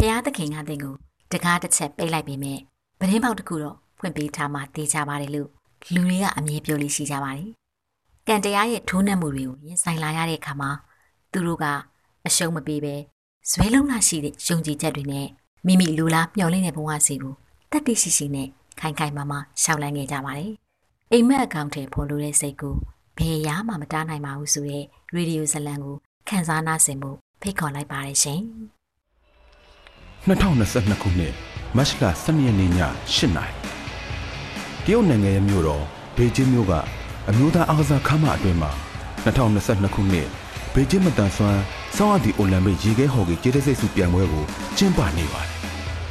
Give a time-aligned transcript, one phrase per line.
[0.00, 0.94] ဖျားသခင်ကတင်ကို
[1.32, 2.54] တကားတစ်ချက်ပိတ်လိုက်ပြီးမြဲ
[2.98, 5.48] ပရင်းပေါက်တစ်ခုတော့ဖွင့်ပေးထားမှတေးကြပါတယ်လို့
[5.92, 7.50] လူတွေကအမြင်ပြောလို့ရှိကြပါတယ်။
[8.28, 10.70] ကံတရားရဲ့ထိုးနှက်မှုတွေကိုရင်ဆိုင်လာရတဲ့အခါမှာ
[11.32, 11.64] သူတို့က
[12.26, 12.94] အရှုံးမပေးပဲ
[13.50, 15.26] ဇွဲလုံးလာရှိတဲ့ယုံကြည်ချက်တွေနဲ့
[15.66, 17.34] မိမိလူလားမျှော်လင့်တဲ့ဘဝစီကို
[17.70, 18.48] တက်တိရှိရှိနဲ့
[18.80, 20.52] ခိုင်ခိုင်မာမာရှောက်လန်းခဲ့ကြပါတယ်။
[21.12, 22.76] အိမ်မက်အကောင့်ထဲဖော်လို့တဲ့စိတ်ကို
[23.18, 24.84] ဘယ်ရာမှမတားနိုင်ပါဘူးဆိုတဲ့
[25.14, 25.96] ရေဒီယိုဇလံကို
[26.28, 27.10] ခန်းစားနာဆင်မှု
[27.42, 28.42] ဖိတ်ခေါ်လိုက်ပါတယ်ရှင်။
[30.28, 31.32] 2022ခုနှစ်
[31.76, 32.70] မတ်လ12ရက်နေ့ည
[33.14, 33.52] 8:00နာရီ
[34.84, 35.84] တရုတ်နိုင်ငံရဲ့မြို့တော်
[36.16, 36.72] ဘေကျင်းမြို့က
[37.28, 38.70] အမျိုးသားအားကစားခမ်းမအတွင်းမှာ
[39.24, 40.28] 2022ခုနှစ်
[40.74, 41.60] ဘေကျင်းမတန်ဆွမ်း
[41.96, 44.44] ဆောင်းအပ်ဒီအိုလံပစ်ရေခဲဟော်ကီကျေးဇူးစိတ်စုပြိုင်ပွဲကို
[44.76, 45.52] ကျင်းပနေပါတယ်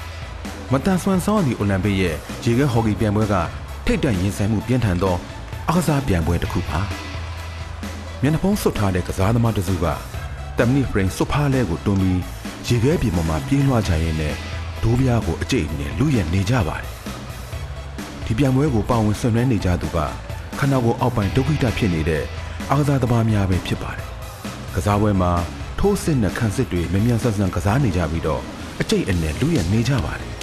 [0.71, 3.35] ။မတန်ဆွမ်းဆောင်းအပ်ဒီအိုလံပစ်ရဲ့ရေခဲဟော်ကီပြိုင်ပွဲက
[3.85, 5.15] ထိတ်တန့်ရင်ဆိုင်မှုပြင်းထန်သော
[5.67, 6.79] အားကစားပြိုင်ပွဲတစ်ခုပါ။
[8.21, 9.85] မျက်နှာဖုံးစွတ်ထားတဲ့ကစားသမားတစုက
[10.57, 12.21] တမ်နီဖရင်စွဖားလဲကိုတွန်းပြီး
[12.67, 14.35] ရေခဲပြင်ပေါ်မှာပြေးလွှားကြရင်းနဲ့
[14.81, 16.91] ဒိုးပြားကိုအကျိတ်နဲ့လူရံနေကြပါတယ်
[18.25, 19.97] ဒီပြံပွဲကိုပါဝင်ဆွနွဲနေကြသူက
[20.59, 22.23] ခန္ဓာကိုယ်အောက်ပိုင်းဒုက္ခိတဖြစ်နေတဲ့
[22.71, 24.07] အာသာတဘာများပဲဖြစ်ပါတယ်
[24.75, 25.31] ကစားပွဲမှာ
[25.79, 28.41] ထိုးစစ်နဲ့ခံစစ်တွေမမြန်ဆန်ဆန်ကစားနေကြပြီးတော့
[28.81, 30.33] အကျိတ်အနယ်လူရံနေကြပါတယ်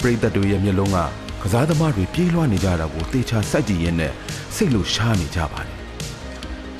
[0.00, 0.98] ပရိသတ်တွေရဲ့မျက်လုံးက
[1.42, 4.12] ကစားသမားတွေပြေးလွှားနေကြတာကိုတေချာစိုက်ကြည့်ရင်းနဲ့
[4.54, 5.76] စိတ်လိုရှားနေကြပါတယ်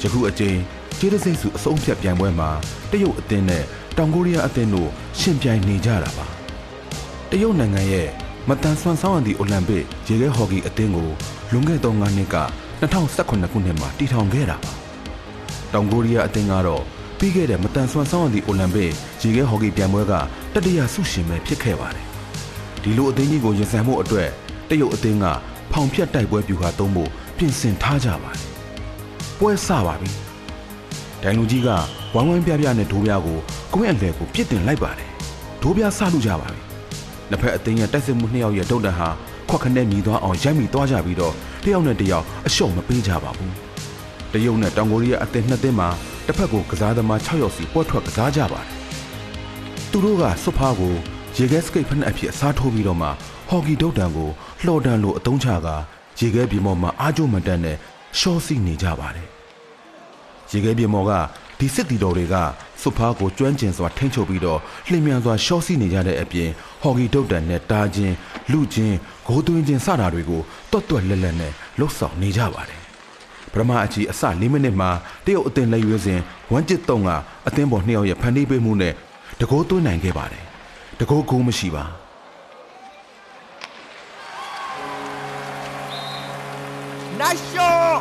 [0.00, 0.58] ယခုအချိန်
[1.02, 2.50] ကျေးတစိတ်စုအစုံဖြတ်ပြိုင်ပွဲမှာ
[2.90, 3.64] တရုတ်အသင်းနဲ့
[3.96, 6.26] တောင်ကိုရီးယားအသင်းတို့ရှင်ပြိုင်နေကြတာပါ။
[7.30, 8.08] တရုတ်နိုင်ငံရဲ့
[8.48, 11.10] မတန်ဆွမ်းဆောင်ရသည့်အိုလံပစ်ရေခဲဟော်ကီအသင်းကို
[11.52, 12.36] လွန်ခဲ့သော9နှစ်က
[12.80, 14.72] 2018ခုနှစ်မှာတည်ထောင်ခဲ့တာပါ။
[15.72, 16.82] တောင်ကိုရီးယားအသင်းကတော့
[17.18, 18.90] ပြီးခဲ့တဲ့မတန်ဆွမ်းဆောင်ရသည့်အိုလံပစ်
[19.22, 20.12] ရေခဲဟော်ကီပြိုင်ပွဲက
[20.54, 22.06] တတိယဆုရှင်ပဲဖြစ်ခဲ့ပါတယ်။
[22.82, 24.28] ဒီလိုအသင်းကြီးကိုရင်ဆိုင်မှုအတွက်
[24.68, 25.26] တရုတ်အသင်းက
[25.72, 28.44] ဖောင်ဖြတ်တိုက်ပွဲပြူဟာသုံးဖို့ပြင်ဆင်ထားကြပါတယ်။
[29.38, 30.12] ပွဲစပါပြီ။
[31.22, 31.68] ဒိုင်လူကြီးက
[32.14, 33.38] ဝိုင်းဝိုင်းပြပြနဲ့ဒိုးပြကို
[33.74, 35.10] ကွင်းအလဲကိုပြစ်တင်လိုက်ပါတယ်။
[35.62, 36.62] ဒိုးပြဆလူကြပါပြီ။
[37.30, 39.08] နှစ်ဖက်အသင်းရဲ့တိုက်စစ်မှုနှစ်ယောက်ရဲ့ဒုတ်တန်ဟာ
[39.48, 43.52] ခွက်ခနဲ့မြည်သွားအောင်ရိုက်မိသွားကြပြီးတော့တယောက်နဲ့တယောက်အရှုံးမပေးကြပါဘူး။
[44.32, 45.88] တရုတ်နဲ့တောင်ကိုရီးယားအသင်းနှစ်သင်းမှာ
[46.26, 48.74] တစ်ဖက်ကိုကစားသမား6ယောက်စီပွဲထွက်ကစားကြပါတယ်။
[49.90, 50.94] သူတို့ကစွတ်ဖားကို
[51.36, 53.08] ရေခဲစကိတ်ဖက်နဲ့အဖြစ်အစားထိုးပြီးတော့မှ
[53.48, 54.30] ဟော်ကီဒုတ်တန်ကို
[54.64, 55.68] လှော်တန်လိုအသုံးချက
[56.20, 57.76] ရေခဲပြေမော်မှာအားကျိုးမတန်နဲ့
[58.18, 59.28] ရှော့စီနေကြပါတယ်။
[60.50, 61.12] ရေခဲပြေမော်က
[61.58, 62.34] ဒီစစ်တီတော်တွေက
[62.80, 66.48] စွတ်ဖားကိုကျွမ်းကျင်စွာထိန်းချုပ်ပြီးတော့လှင်မြန်စွာရှော့စီနေကြတဲ့အပြင်
[66.82, 68.14] ဟော်ကီဒုတ်တန်နဲ့တားချင်း
[68.52, 68.96] လူချင်း
[69.26, 72.80] ဂိုးသွင်းချင်းစတာတွေကိုတွတ်တွတ်လက်လက်နဲ့လှုပ်ဆောင်နေကြပါတယ်။
[73.52, 74.90] ပထမအချီအစ၄မိနစ်မှာ
[75.24, 76.20] တရုတ်အသင်းလက်ရွေးစဉ်
[76.52, 77.10] ဝမ်ကျစ်တုံးက
[77.46, 78.94] အသင်းပေါ်နှစ်ယောက်ရဲ့ဖန်တီးပေးမှုနဲ့
[79.40, 80.44] တကိုးသွင်းနိုင်ခဲ့ပါတယ်။
[81.00, 81.84] တကိုးကိုမရှိပါ။
[87.20, 87.94] နာရှော့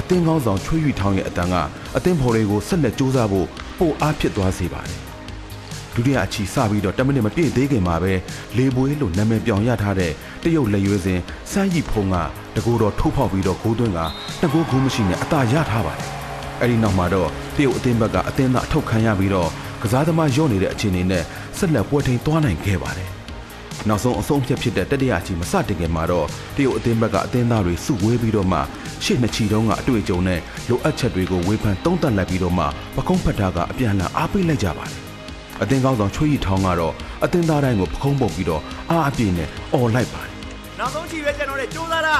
[0.00, 1.54] အသင်းကောင်းဆောင်ချွေးယူထောင်းရဲ့အတန်က
[1.96, 3.46] အသင်းဖော်တွေကိုဆက်လက်စူးစမ်းဖို့
[3.78, 4.98] ပိုအားဖြစ်သွားစေပါတယ်
[5.94, 8.12] ဒုတိယအချီစပြီးတော့10မိနစ်မပြည့်သေးခင်မှာပဲ
[8.56, 10.12] လေပွေးလို့နာမည်ပြောင်ရထားတဲ့
[10.42, 12.16] တရုတ်လက်ရွေးစဉ်စမ်းရီဖုံးက
[12.56, 14.00] တကူတော်ထိုးဖောက်ပြီးတော့ဂိုးသွင်းက
[14.42, 16.08] တကူဂိုးမရှိနဲ့အသာရထားပါတယ်
[16.60, 19.48] အဲ့ဒီနောက်မှာတော့တရုတ်အသင်းဘက်ကအသင်းသားအထုတ်ခံရပြီးတော့
[19.82, 21.24] ကစားသမားရော့နေတဲ့အခြေအနေနဲ့
[21.58, 23.19] ဆက်လက်ပွဲထိန်သွားနိုင်ခဲ့ပါတယ်
[23.88, 26.26] နောက်ဆုံးအဆုံးဖြတ်ဖြစ်တဲ့တတိယအချီမစတင်ခင်မှာတော့
[26.56, 28.58] တရုတ်အသင်းဘက်ကအသင်းသားတွေစုဝေးပြီးတော့မှ
[29.04, 32.64] ရှေ့နှစ်ချီတုံးကအတွေ့အကြုံနဲ့လိုအပ်ချက်တွေကိုဝေဖန်သုံးသပ်လိုက်ပြီးတော့မှ
[32.96, 34.98] ပကုံးဖတ်တာကအပြန်အလှန်အားပေးလိုက်ကြပါတယ်
[35.62, 40.32] အသင်းကောင်းဆောင်ချွေးရီထောင်းကတော့အသင်းသားတိုင်းကိုပကုံးပုတ်ပြီးတော့အားအပြည့်နဲ့អော်လိုက်ပါတယ်
[40.78, 42.16] နောက်ဆုံးချီပဲကျွန်တော်တို့စူးစမ်းတာ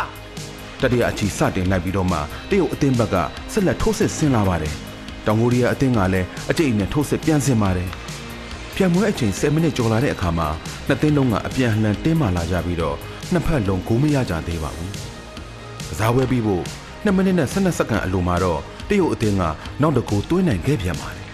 [0.82, 2.19] တတိယအချီစတင်လိုက်ပြီးတော့မှ
[2.50, 3.16] တရုတ်အသင်းဘက်က
[3.53, 4.75] ဆက်လက်ထိုးစစ်ဆင်လာပါတယ်
[5.26, 7.88] တောင်ကိုရီးယားအသင်းကလည်းအကျိတ်နဲ့ထိုးစစ်ပြန်ဆင်ပါတယ်
[8.83, 10.49] ပြန်မွေးအချိန်10မိနစ်ကျော်လာတဲ့အခါမှာ
[10.89, 12.97] နှစ်သင်းလုံးကအပြန်အလှန်တင်းမာလာကြပြီးတော့
[13.33, 14.93] နှစ်ဖက်လုံးဂိုးမရကြသေးပါဘူး
[15.89, 16.63] ကစားပွဲပြီးဖို့
[17.05, 19.43] 2မိနစ်နဲ့12စက္ကန့်အလိုမှာတော့တရုတ်အသင်းက
[19.81, 21.27] နောက်တစ်ကိုသွင်းနိုင်ခဲ့ပြန်ပါတယ်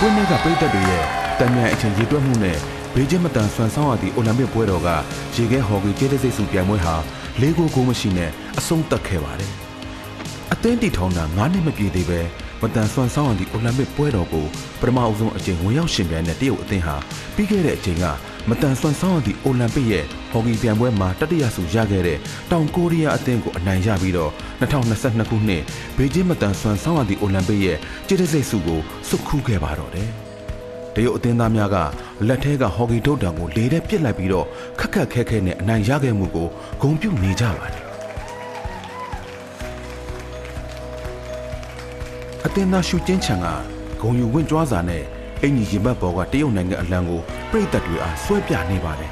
[0.00, 2.58] ကွင်းထဲကပြည်သက်တွေရဲ့ တန်မြန်အချိန်ရေတွက်မှုနဲ့
[2.94, 4.88] ဘေးချင်းမတန်ဆွမ်းဆောင်ရသည့်အိုလံပစ်ပွဲတော်က
[5.34, 6.94] ရေခဲဟော်ကီကျေးတဲ့စိတ်စုပြိုင်ပွဲဟာ
[7.40, 9.52] လေးကိုကိုမရှိနဲ့အဆုံးသတ်ခဲ့ပါတယ်။
[10.52, 12.20] အသင်းတီထောင်တာ9နှစ်မပြည့်သေးပဲ
[12.62, 14.46] မတန်ဆွမ်းဆောင်ရသည့်အိုလံပစ်ပွဲတော်ကို
[14.80, 16.96] ပထမအဆုံးအကြိမ်ဝင်ရောက်ရှင်ပြိုင်တဲ့တရုတ်အသင်းဟာ
[17.34, 18.04] ပြီးခဲ့တဲ့အချိန်က
[18.48, 22.18] မတန်ဆွမ်းဆောင်ရသည့်အိုလံပစ်ရဲ့ဟော်ကီပြိုင်ပွဲမှာတတိယဆုရခဲ့တဲ့
[22.50, 25.62] တောင်ကိုရီးယားအသင်းကိုအနိုင်ရပြီးတော့2022ခုနှစ်
[25.96, 30.10] ဘေကျင်းမတန်ဆွမ်းဆောင်ရသည့်အိုလံပစ်ရဲ့ကျေးတဲ့စိတ်ဆုကိုစုခူးခဲ့ပါတော့တယ်။
[30.94, 31.76] တရုတ်အသင်းသားများက
[32.28, 34.46] လက်ထဲကဟော်ကီဒုတ်တံကိုလေထဲပစ်လိုက်ပြီးတော့
[34.78, 36.48] ခက်ခက်ခဲခဲနဲ့အနိုင်ရခဲ့မှုကို
[36.80, 37.84] ဂုဏ်ပြုနေကြပါတယ်
[42.44, 43.46] အသင်းသားရှူချင်းချန်က
[44.00, 45.04] ဂုံယူဝင့်ကြွားစာနဲ့
[45.42, 47.20] အင်ကြီးရင်ဘတ်ဘော်ကတရုတ်နိုင်ငံအလံကို
[47.50, 49.10] ပြည်သက်တွေအားဆွဲပြနေပါတယ်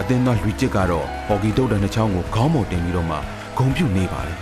[0.00, 3.16] အသင်းသားလူကျစ်ကတော့ဟော်ကီတုတ်တန်တစ်ချောင်းကိုခေါင်းပေါ်တင်ပြီးတော့မှ
[3.58, 4.38] ဂုံပြုတ်နေပါတယ်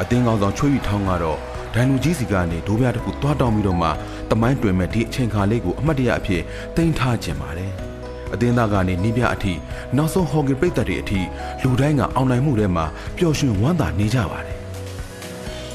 [0.00, 1.38] အသင်းကောင်းဆောင်ချွေးရီထောင်းကတော့
[1.74, 3.88] ဒိုင်လူကြီးစီကနေဒိုးပြတစ်ခုသွားတောင်းပြီးတော့မှ
[4.30, 6.42] တမိုင်းတွင်မဲ့ဒီအချိန်ခါလေးကိုအမှတ်တရအဖြစ်
[6.76, 7.72] တင်ထားခြင်းပါတယ်
[8.32, 9.52] အသင်းသားကနေနီးပြအထိ
[9.96, 11.20] နောက်ဆုံးဟော်ကီပြည်သက်တွေအထိ
[11.62, 12.84] လူတိုင်းကအောင်နိုင်မှုထဲမှာ
[13.16, 14.58] ပျော်ရွှင်ဝမ်းသာနေကြပါတယ်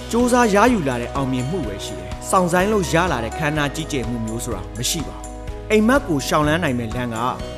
[0.10, 5.28] စ조사ရယူလာတဲ့အောင်မြင်မှုပဲရှိတယ်။စောင့်ဆိုင်လို့ရလာတဲ့ခန္ဓာကြီးကျယ်မှုမျိုးဆိုတာမရှိပါဘူး။
[5.72, 7.18] အိမ်မက်ကိုရှောင်လန်းနိုင်မဲ့လမ်းက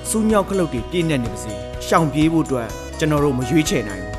[0.10, 1.54] စူးညောက်ခလုတ်တွေပြည့်နေနေပါစေ။
[1.88, 2.68] ရှောင်ပြေးဖို့အတွက်
[3.00, 4.16] ကျွန်တော်တို့မရွေးချယ်နိုင်ဘူး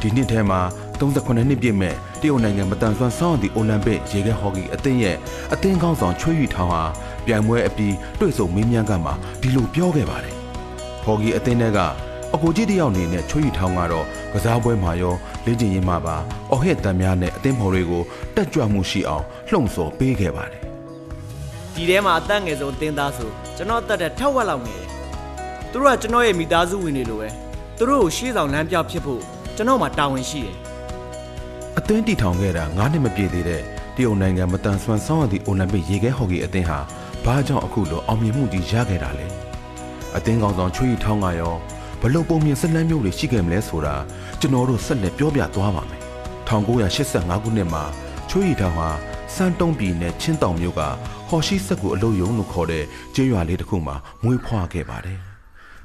[0.00, 0.60] ဒီနှစ်ထဲမှာ
[0.98, 1.94] 38နှစ်ပြည့်မဲ့
[2.24, 5.16] တရုတ်နိုင်ငံမတန်ဆွမ်းဆောင်းသည့်အိုလံပစ်ရေခဲဟော်ကီအသင်းရဲ့
[5.54, 6.82] အသင်းကောင်းဆောင်ချွေးရီထောင်ဟာ
[7.26, 9.10] ပြိုင်ပွဲအပြီးတွေ့ဆုံမင်းမြန်းကမှ
[9.40, 10.34] ဒီလိုပြောခဲ့ပါတယ်။
[11.04, 11.78] ဟော်ကီအသင်းတွေက
[12.34, 16.16] အကိုကြီးတယောက်အနေနဲ့ချွေးရီထောင်ကတော့ကစားပွဲမှာရောလေ့ကျင့်ရေးမှာပါ
[16.50, 18.02] အော်ဟစ်တန်များနဲ့အသင်းဖော်တွေကို
[18.34, 20.60] တက်ကြွမှုရှိအောင်လှုံ့ဆော်ပေးခဲ့ပါတယ်။
[21.74, 24.88] ဒီထဲမှာအသက်ငယ်ဆုံးအတင်းသားဆိုကျွန်တော်အသက်တဲ့ထက်ဝက်လောက်ငယ်တယ်။
[25.70, 27.28] သူတို့ကကျွန်တော်ရဲ့မိသားစုဝင်တွေလိုပဲ။
[27.78, 29.22] သူတို့ကိုရှေ့ဆောင်လမ်းပြဖြစ်ဖို့
[29.56, 30.63] ကျွန်တော်မှတာဝန်ရှိတယ်
[31.78, 33.62] အသင်းတီထောင်ခဲ့တာ9နှစ်မပြည့်သေးတဲ့
[33.96, 36.78] တရုတ်နိုင်ငံမတန်ဆွမ်းဆောင်းသည့်အိုလံပစ်ရေခဲဟော်ကီအသင်းဟာ
[37.24, 39.26] ဘာကြောင့်အခုလိုအောင်မြင်မှုကြီးရခဲ့တာလဲ
[40.16, 41.54] အသင်းကောင်ဆောင်ချွေးရီထောင်းကရော
[42.00, 43.94] ဘလို့ပုံမြင်ဆက်လန်းမျိုးတွေရှိခဲ့မလဲဆိုတာ
[44.40, 46.02] ကျွန်တော်တို့ဆက်လက်ပြောပြသွားပါမယ်
[46.48, 47.84] 1985ခုနှစ်မှာ
[48.30, 48.88] ချွေးရီထောင်းဟာ
[49.34, 50.82] စန်းတုံးပြည်နယ်ချင်းတောင်မြို့က
[51.28, 52.84] ဟော်ရှိဆက်ကိုအလုပ်ယုံလို့ခေါ်တဲ့
[53.14, 55.18] ကျေးရွာလေးတစ်ခုမှာမွေးဖွားခဲ့ပါတယ်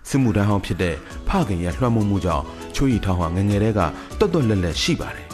[0.09, 0.95] စစ်မှုထမ်းဟောင်းဖြစ်တဲ့
[1.27, 2.45] ဖခင်ရဲ့လွှမ်းမိုးမှုကြောင့်
[2.75, 3.81] ချွေးရီထောင်းဟာငယ်ငယ်တည်းက
[4.19, 5.28] တွတ်တွတ်လက်လက်ရှိပါတယ်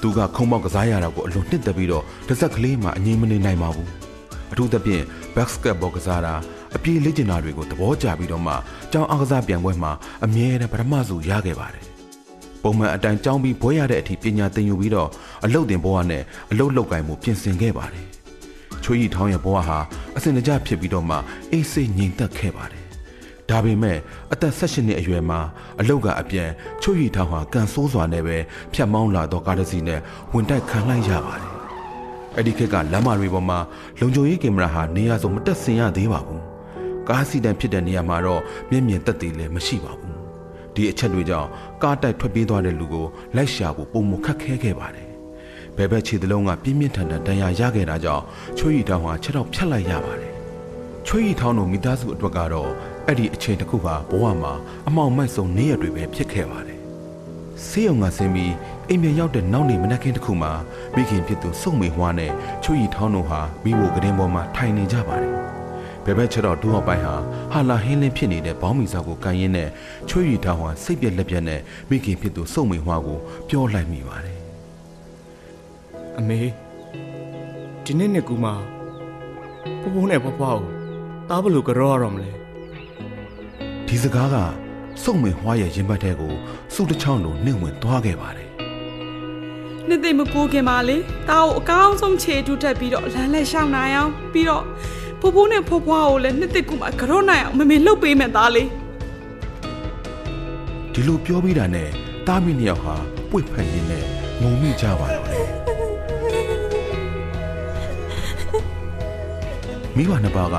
[0.00, 3.90] သူကခုံပေါက်ကစားရတာကိုအလွန်နှစ်သက်ပြီးတော့တစ်စက်ကလေးမှအငြိမ်မနေနိုင်ပါဘူး
[4.52, 5.04] အထူးသဖြင့်
[5.34, 6.34] ဘတ်စကတ်ဘောကစားတာ
[6.76, 8.54] အပြေးလေ့ကျင့်တာတွေကိုသဘောကျပြီးတော့မှ
[8.92, 9.92] ကျောင်းအားကစားပြိုင်ပွဲမှာ
[10.24, 11.84] အမြဲတမ်းပထမဆုရခဲ့ပါတယ်
[12.62, 15.08] ပုံမှန်အတိုင်းကျောင်းပြီးဘွဲရတဲ့အထိပညာသင်ယူပြီးတော့
[15.44, 18.06] အလုပ်တင်ဘဝနဲ့အလုပ်လောက်ကင်မှုပြင်ဆင်ခဲ့ပါတယ်
[18.84, 19.78] ချွေးရီထောင်းရဲ့ဘဝဟာ
[20.16, 21.16] အစဉ်တကျဖြစ်ပြီးတော့မှ
[21.52, 22.79] အေးစိတ်ငြိမ်သက်ခဲ့ပါတယ်
[23.50, 23.98] ဒါပေမဲ့
[24.32, 25.40] အသက်16နှစ်အရွယ်မှာ
[25.80, 26.50] အလုတ်ကအပြန်
[26.82, 28.36] ချွတ်ရီထောင်ဟာကန်ဆိုးစွာနဲ့ပဲ
[28.72, 30.00] ဖြတ်မောင်းလာတော့ကားတစ်စီးနဲ့
[30.32, 31.50] ဝင်တိုက်ခံလိုက်ရပါတယ်။
[32.36, 33.58] အဲ့ဒီခေတ်ကလမ်းမတွေပေါ်မှာ
[34.00, 36.42] လုံခြုံရေးကင်မရာဟာနေရာစုံမတက်ဆင်ရသေးပါဘူး။
[37.08, 40.14] ကားစီတန်ဖြစ်တဲ့နေရာမှာတော့မျက်မြင်သက်သေလည်းမရှိပါဘူး။
[40.74, 41.48] ဒီအချက်တွေကြောင့်
[41.82, 43.06] ကားတိုက်ထွက်ပြေးသွားတဲ့လူကို
[43.36, 45.08] လိုက်ရှာဖို့ပုံမခက်ခဲခဲ့ပါတယ်။
[45.76, 48.24] ဘယ်ဘက်ခြေသလုံးကပြင်းပြင်းထန်ထန်ဒဏ်ရာရခဲ့တာကြောင့်
[48.58, 50.32] ချွတ်ရီထောင်ဟာခြေတော့ဖြတ်လိုက်ရပါတယ်။
[51.06, 52.70] ချွေးရီထောင်းတို့မိသားစုအတွက်ကတော့
[53.06, 54.52] အဲ့ဒီအချိန်တစ်ခုဟာဘဝမှာ
[54.88, 56.80] အမောင်မိုက်ဆုံးနေ့ရက်တွေပဲဖြစ်ခဲ့ပါတယ်။
[57.66, 58.54] ဆေးရုံကဆင်းပြီး
[58.88, 60.52] အိမ်ပြန်ရောက်တဲ့နောက်နေ့မနက်ခင်းတစ်ခုမှာ
[60.94, 62.32] မိခင်ဖြစ်သူစုံမေဟွားနဲ့
[62.64, 65.34] ချွေးရီထောင်းတို့ဟာမိဖို့ကတင်းပေါ်မှာထိုင်နေကြပါတယ်။
[66.04, 67.14] ဘယ်ဘက်ချက်တော့ဒူဟောက်ပိုင်းဟာ
[67.52, 69.68] ဟာလာဟင်းလင်းဖြစ်နေတဲ့ဘောင်းမီစာကိုကန်ရင်းနဲ့
[70.08, 71.60] ချွေးရီထောင်းဟာစိတ်ပြက်လက်ပြက်နဲ့
[71.90, 73.18] မိခင်ဖြစ်သူစုံမေဟွားကို
[73.48, 74.38] ပြောလိုက်မိပါတယ်။
[76.18, 76.40] အမေ
[77.84, 78.54] ဒီနေ့နှစ်ကူမှာ
[79.80, 80.70] ဖိုးဖိုးနဲ့ဖွားဖွားကို
[81.28, 82.30] တားဘလို့ကြောရတော့မလဲ။
[83.92, 84.36] ဒီစကားက
[85.02, 86.34] စုံမေဟွားရဲ့ရင်ဘတ်ထဲကို
[86.74, 88.48] စုတစ်ချောင်းလိုနှင့်ဝင်သွားခဲ့ပါတယ်
[89.88, 90.96] နှစ်သိမ့်မကိုခင်ပါလေ
[91.28, 94.64] တားကိုအကောင်းဆုံးခြေတူးတက်ပြီးတော့လမ်းလက်ရှောင်းနိုင်အောင်ပြီးတော့
[95.20, 98.68] ဖိုးဖိုးနဲ့ဖွားဖွားကိုလည်းနှစ်သိမ့်ကူမှာကြောနိုင်အောင်မမေလှုပ်ပေးမယ်သားလေး
[100.92, 101.88] ဒီလိုပြောပြီးတာနဲ့
[102.28, 102.94] တားမိနှစ်ယောက်ဟာ
[103.30, 104.04] ပွေ့ဖက်ရင်းနဲ့
[104.42, 105.48] ငုံမိကြပါတော့တယ်
[109.96, 110.56] မိဘနှစ်ပါးက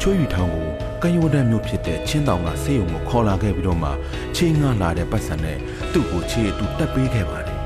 [0.00, 0.68] ချွေးရီထောင်ကို
[1.02, 3.90] ကံရိုးတန်းမျိုးဖြစ်တဲ့ချင်းတောင်ကဆေးရုံကိုခေါ်လာခဲ့ပြီးတော့မှ
[4.36, 5.58] ချင်းငှလာတဲ့ပတ်စံနဲ့
[5.92, 7.58] သူ့ကိုခြေအတူတက်ပေးခဲ့ပါတယ်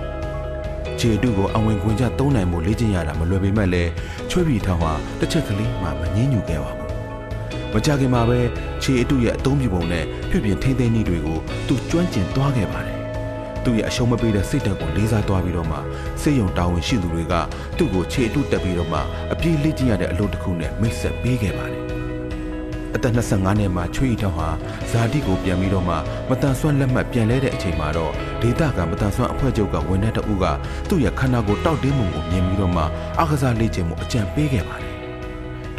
[0.98, 3.90] ခြေအတူကိုအဝင်ခွင်ကျသုံးနိုင်မှုလေ့ကျင့်ရတာမလွယ်ပေမဲ့လည်း
[4.30, 8.40] ချွေးရီထောင်ဟာတစ်ချက်ကလေးမှမငင်းညူခဲ့ပါဘူးမကြခင်မှာပဲ
[8.82, 12.98] ခြေအတုရဲ့အသုံးပြုပုံနဲ့ပြုပြင်ထိန်းသိမ်းနည်းတွေကိုသူကျွမ်းကျင်သွားခဲ့ပါတယ်။
[13.64, 15.78] သူ့ရဲ့အရှုံးမပေးတဲ့စိတ်ဓာတ်ကိုလေးစားသွားပြီးတော့မှ
[16.22, 17.34] စိတ်ယုံတာဝန်ရှိသူတွေက
[17.76, 19.00] သူ့ကိုခြေအတုတက်ပြီးတော့မှ
[19.32, 21.84] အပြေးလေ့ကျင့်ရတဲ့အလုပ်တစ်ခုနဲ့မိတ်ဆက်ပေးခဲ့ပါတယ်။
[22.94, 24.48] အသက်25နှစ်မှာချွေးရီတောင်ဟာ
[24.90, 25.94] ဇာတိကိုပြန်ပြီးတော့မှ
[26.28, 30.46] မတန်ဆွမ်းလက်မှတ်ပြန်လဲတဲ့အချိန်မှာတော့ဒေတာကမတန်ဆွမ်းအဖွဲ့ချုပ်ကဝန်ထမ်းတအုပ်က
[30.88, 32.82] သူ့ရဲ့ခန္ဓာကိုယ်တောက်တင်းမှုကိုမြင်ပြီးတော့မှ
[33.18, 34.92] အားကစားလေ့ကျင့်မှုအကြံပေးခဲ့ပါတယ်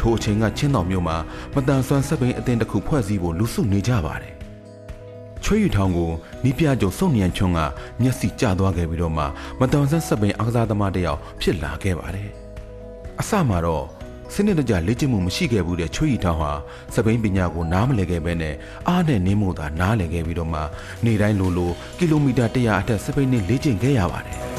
[0.00, 1.16] ထိုအချိန်ကချင်းတော်မြို့မှာ
[1.54, 4.34] မတန်ဆွမ်းစက်ပိန်အသင်းတစ်ခုဖွဲ့စည်းဖို့လူစုနေကြပါတယ်။
[5.44, 6.10] ချွေးရီထောင်ကို
[6.44, 7.60] နီးပြကျုံစုံမြန်ချွန်းက
[8.00, 9.24] မျက်စိကျသွားခဲ့ပြီးတော့မှ
[9.60, 12.30] မတန်ဆွမ်းစက်ပိန်အားကစားသမားတစ်ယောက်ဖြစ်လာခဲ့ပါတယ်။
[13.20, 13.84] အစမှာတော့
[14.32, 16.52] စနစ်တကျလေ့ကျင့်မှုမရှိခဲ့ဘူးတဲ့ချွေးရီထောင်ဟာ
[16.94, 18.54] စပိန်ပညာကိုနားမလည်ခဲ့ဘဲနဲ့
[18.88, 20.60] အားနဲ့နင်းမို့သာနားလည်ခဲ့ပြီးတော့မှ
[21.04, 24.38] နေတိုင်းလိုလိုကီလိုမီတာ100အထက်စပိန်နဲ့လေ့ကျင့်ခဲ့ရပါတယ်။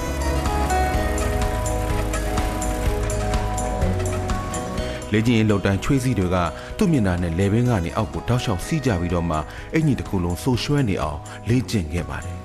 [5.11, 6.37] လေကျင်ရင်လောက်တန်းချွေးစည်းတွေက
[6.77, 9.37] သူ့မျက်နှာနဲ့လေဘင်းကနေအောက်ကိုတောက်လျှောက်စီးကြပြီးတော့မှ
[9.73, 11.19] အင်ကြီးတစ်ခုလုံးဆိုရွှဲနေအောင်
[11.49, 12.37] လေ့ကျင့်ခဲ့ပါတယ်။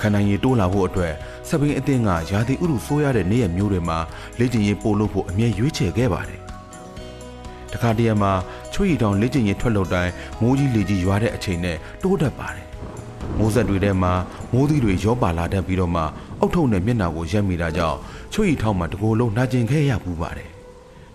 [0.00, 1.12] ခန္ဓာရည်တိုးလာဖို့အတွက်
[1.48, 3.98] စပိန်အသင်းကရာသီဥတုဆိုးရတဲ့နေ့ရက်မျိုးတွေမှာ
[4.38, 6.40] လေ့ကျင့်ရေးပို့လို့ဖို့အမြဲရွေးချယ်ခဲ့ပါတယ်။
[7.72, 8.32] တခါတရံမှာ
[8.72, 12.66] ချွေရီတောင်လက်ကျင်ရင်ထွက်လို့တိုင်းမိုးကြီးလေကြီးရွာတဲ့အချိန်နဲ့တိုးတက်ပါတယ်
[13.38, 14.12] မိုးဆက်တွေထဲမှာ
[14.52, 16.02] မိုးသီးတွေရောပါလာတတ်ပြီးတော့မှ
[16.40, 17.98] အုတ်ထုံနဲ့မျက်နှာကိုရက်မိတာကြောင့်
[18.32, 20.50] ချွေရီထောင်မှာတကိုယ်လုံးနှာကျင်ခဲ့ရပူပါတယ်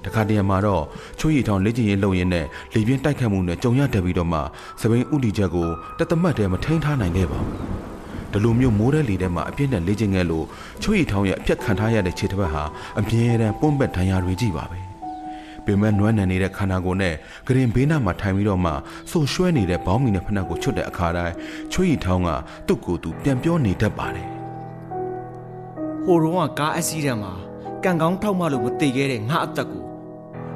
[0.05, 0.83] တခါတရံမှာတော့
[1.19, 4.39] ချွေရီထောင်လက်ကျင်ရင်လုံရင်းနဲ့လေပြင်းတိုက်ခတ်မှုနဲ့ကြုံရတက်ပြီးတော့မှ
[4.81, 7.72] စပိန်ဥတီချက်ကိုတသမတ်တည်းမထိန်ထားနိုင်ခဲ့ပါဘူး
[8.33, 10.45] ဒီလိုမျိုးမိုးတဲ့လေထဲမှာအပြည့်နဲ့လေ့ကျင့်ခဲ့လို့
[10.83, 12.63] ချွေရီထောင်ရဲ့အပြက်ခံထားရတဲ့ခြေတစ်ဖက်ဟာ
[12.99, 14.79] အမြဲတမ်းပွန့်ပက်ဒဏ်ရာတွေကြီးပါပဲ
[15.65, 17.15] ပင်မနွမ်းနယ်နေတဲ့ခန္ဓာကိုယ်နဲ့
[17.47, 18.71] ဂရင်ဘေးနားမှာထိုင်ပြီးတော့မှ
[19.11, 21.35] ဆိုရွှဲနေတဲ့ဘောင်းမီနဲ့ဖနက်ကိုချွတ်တဲ့အခါတိုင်း
[21.71, 22.29] ချွေရီထောင်က
[22.67, 24.29] သူ့ကိုယ်သူပြန်ပြောနေတတ်ပါတယ်
[26.03, 27.33] ဟိုတော့ကကားအက်ဆီဒန့်မှာ
[27.83, 29.83] ကံကောင်းထောက်မှလို့မတည်ခဲ့တဲ့ငါအသက်ကို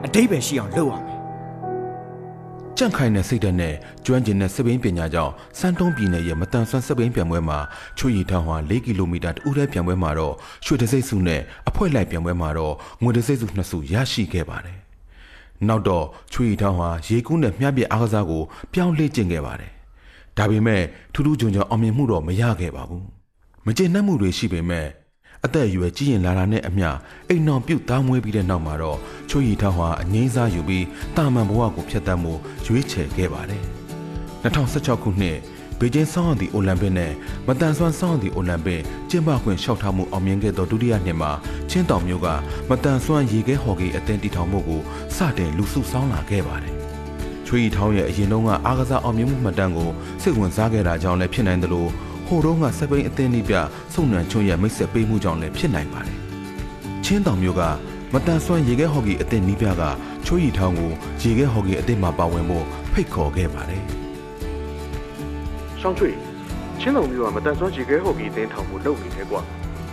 [0.06, 1.17] အတိတ်ပဲရှိအောင်လုပ်ရမယ်
[2.80, 7.60] ကြန့်ခိုင်တဲ့စိတ်ဓာတ်နဲ့ကျွမ်းကျင်တဲ့စပိန်ပညာကြောင့်စမ်းတုံးပြည်နယ်ရဲ့မတန်ဆွမ်းစပိန်ပြန်ပွဲမှာ
[7.98, 10.34] ချွေရီထောင်ဟာ4ကီလိုမီတာတူတဲ့ပြန်ပွဲမှာတော့
[10.66, 14.78] ရွှေတစိမ့်စုနဲ့အဖွဲလိုက်ပြန်ပွဲမှာတော့ငွေတစိမ့်စုနှစ်စုရရှိခဲ့ပါတယ်။
[15.68, 18.44] နောက်တော့ချွေရီထောင်ဟာရေကူးနဲ့မြှပ်ပြအားကစားကို
[18.74, 19.72] ပြောင်းလဲကျင့်ခဲ့ပါတယ်။
[20.38, 20.82] ဒါပေမဲ့
[21.14, 23.04] ထူးထူးချွန်ချွန်အောင်မြင်မှုတော့မရခဲ့ပါဘူး။
[23.66, 24.88] မကျေနပ်မှုတွေရှိပေမဲ့
[25.48, 26.90] အသက်အရွယ်ကြီးရင်လာတာနဲ့အမျှ
[27.30, 29.00] အိမ်အောင်ပြုတ်သားမွေးပြီးတဲ့နောက်မှာတော့
[29.30, 30.86] ချွေရီထောင်ဟာအငိမ့်စားယူပြီး
[31.16, 32.34] တာမန်ဘဝကိုဖျက်ဆီးမှု
[32.66, 33.64] ရွေးချယ်ခဲ့ပါတယ်။
[34.44, 35.38] 2016ခုနှစ်
[35.80, 37.12] ဘေကျင်းဆောင်းအောင်ဒီအိုလံပစ်နဲ့
[37.48, 41.32] မတန်ဆွမ်းဆောင်းအောင်ဒီအိုလံပစ်ကျင်းပခွင့်လျှောက်ထားမှုအောင်မြင်ခဲ့သောဒုတိယနှစ်မှာ
[41.70, 42.28] ချင်းတောင်မျိုးက
[42.70, 44.82] မတန်ဆွမ်းရေခဲဟော်ကီအသင်းတည်ထောင်မှုကို
[45.16, 46.76] စတင်လူစုဆောင်းလာခဲ့ပါတယ်။
[47.46, 49.90] ချွေရီထောင်ရဲ့အရင်တုန်းကအားကစားအောင်မြင်မှုမှတ်တမ်းကို
[50.22, 51.90] စိတ်ဝင်စားခဲ့တာကြောင့်လည်းဖြစ်နိုင်တယ်လို့
[52.28, 53.56] ဟိုတုန်းကစပိန်အသင်းဤပြ
[53.94, 56.18] စုံနံချွန်ရဲ့မိတ်ဆက်ပေးမှုကြောင့်လည်းဖြစ်နိုင်ပါတယ်။
[57.04, 57.62] ချင်းတောင်မျိုးက
[58.14, 59.84] မတန်ဆွမ်းရေခဲဟော်ကီအသင်းဤပြက
[60.26, 60.92] ချွေရီထောင်ကို
[61.22, 63.84] ရေခဲဟော်ကီအသင်းမှာပါဝင်ဖို့ဖိတ်ခေါ်ခဲ့ပါတယ်။
[65.80, 66.12] ရှောင်းချွေ
[66.80, 69.42] ချင်းတော်မျိုးကမတန်ဆွမ်းခြေခဲဟော်ကီအသင်းထောင်ကိုလုပ်နေတယ်ကွာ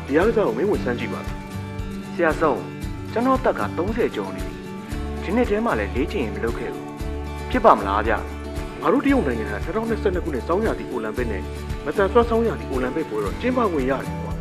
[0.06, 1.36] ဒီအားကစားကိုမင်းဝင်စမ်းကြည့်ပါလား
[2.14, 2.60] ဆရာဆုံး
[3.12, 4.56] ကျွန်တော်တက်က30ကျော်နေပြီ
[5.22, 6.88] ဒီနေ့တည်းမှလည်းလေ့ကျင့်ရင်မလုပ်ခဲ့ဘူး
[7.50, 8.12] ဖြစ်ပါမလားဗျ
[8.82, 11.42] ငါတို့တရုတ်နိုင်ငံက2022ခုနှစ်စောင်းရာသီအိုလံပစ်နဲ့
[11.84, 14.32] မတန်ဆွမ်းစောင်းရာသီအိုလံပစ်ပွဲတော့ကျင်းပဝင်ရတယ်ကွာ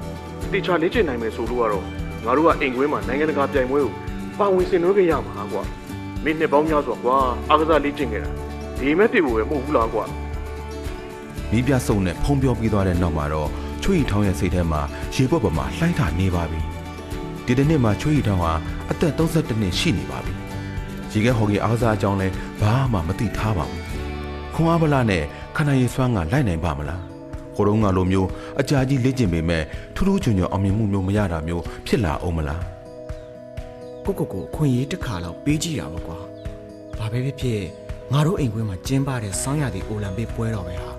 [0.51, 1.83] တေချာလေ့ကျင့်နိုင်မယ်ဆိုလို့ကတော့
[2.25, 3.91] ငါတို့ကအိမ်ကွင်းမှာနိုင်ငံတကာပြိုင်ပွဲကို
[4.39, 5.63] ပါဝင်ဆင်နွှဲခဲ့ရမှာကွာ
[6.23, 7.17] မင်းနှစ်ပေါင်းများစွာကွာ
[7.49, 8.29] အားကစားလေ့ကျင့်ခဲ့တာ
[8.79, 10.03] ဒီမဲ့ပြဖို့ပဲမဟုတ်ဘူးလားကွာ
[11.51, 13.49] နီးပြဆုံနဲ့ဖုံးပြောပြီးသွားတဲ့နောက်မှာတော့
[13.83, 14.81] ချွေရီထောင်းရဲ့စိတ်ထဲမှာ
[15.15, 16.61] ရေပွက်ပေါ်မှာလှိုင်းတာနေပါပြီ
[17.45, 18.53] ဒီတစ်နှစ်မှာချွေရီထောင်းဟာ
[18.91, 20.33] အသက်32နှစ်ရှိနေပါပြီ
[21.11, 22.27] ရေခဲဟော်ကီအားကစားအကြောင်းလဲ
[22.61, 23.81] ဘာမှမသိထားပါဘူး
[24.53, 25.23] ခွန်အားဗလာနဲ့
[25.55, 27.12] ခန္ဓာရည်စွမ်းကလိုက်နိုင်ပါမလား
[27.55, 28.27] ဟိုတုန်းကလိုမျိုး
[28.59, 29.63] အကြာကြီးလေ့ကျင့်ပေမဲ့
[29.95, 32.63] ထူးထူးချွန်ချွန်အောင်မြင်မှုမျိုးမရတာမျိုးဖြစ်လာအောင်မလား
[34.05, 36.19] ကိုကိုကိုအခွင့်အရေးတစ်ခါတော့ပေးကြည့်တာပေါ့ကွာ
[36.97, 37.61] ဘာပဲဖြစ်ဖြစ်
[38.13, 40.91] ငါတို့အိမ်ကွင်းမှာကျင်းပတဲ့ဆောင်းရသည့်အိုလံပစ်ပွဲတော်ပဲဟာ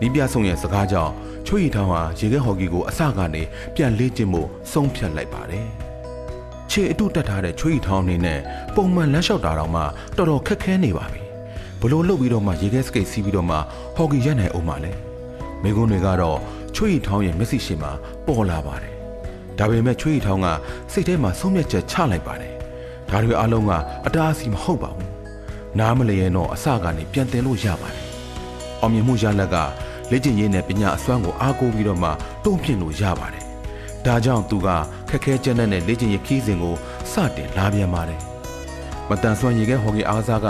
[0.00, 1.12] နီးပြဆုံရဲ့စကားကြောင့်
[1.46, 3.42] ချွေရီထောင်းဟာရေခဲဟော်ကီကိုအစကနေ
[3.74, 5.66] ပြန်လေ့ကျင့်ဖို့ဆုံးဖြတ်လိုက်ပါတယ်။
[6.70, 8.40] ခြေအတုတက်ထားတဲ့ချွေရီထောင်းအနေနဲ့
[8.74, 9.82] ပုံမှန်လမ်းလျှောက်တာတော့မှ
[10.16, 11.22] တော်တော်ခက်ခဲနေပါပြီ။
[11.80, 13.56] ဘလို့လုတ်ပြီးတော့မှရေခဲစကိတ်စီးပြီးတော့မှ
[13.96, 14.92] ဟော်ကီရက်နိုင်အောင်ပါလေ။
[15.66, 16.38] မိကုန်းတွေကတော့
[16.74, 17.90] ချွေရီထောင်းရဲ့မျက်စိရှိမှာ
[18.26, 18.94] ပေါ်လာပါတယ်။
[19.58, 20.48] ဒါပေမဲ့ချွေရီထောင်းက
[20.92, 22.52] စိတ်ထဲမှာဆုံးဖြတ်ချက်ချလိုက်ပါတယ်။
[23.10, 23.72] ဒါတွေအလုံးက
[24.06, 25.08] အတားအဆီးမဟုတ်ပါဘူး။
[25.78, 28.04] နားမလျင်တော့အစကနေပြန်တင်လို့ရပါတယ်။
[28.80, 29.56] အောင်မြင်မှုရလက်က
[30.10, 32.10] လေ့ကျင့်ရေးနဲ့ပညာအစွမ်းကိုအားကိုးပြီးတော့မှ
[32.44, 33.44] တုံ့ပြန်လို့ရပါတယ်။
[34.06, 34.68] ဒါကြောင့်သူက
[35.08, 36.74] ခက်ခဲကြမ်းတမ်းတဲ့လေ့ကျင့်ရေးခီးစဉ်ကို
[37.12, 38.20] စတင်လာပြန်ပါတယ်။
[39.08, 40.48] မတန်ဆွမ်းရေခဲဟော်ကီအားကစားက